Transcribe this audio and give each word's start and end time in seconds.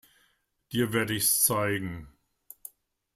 Dir 0.71 0.93
werd 0.93 1.11
ich's 1.11 1.45
zeigen. 1.45 2.09